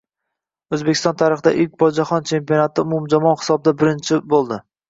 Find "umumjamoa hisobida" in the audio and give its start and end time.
2.89-3.77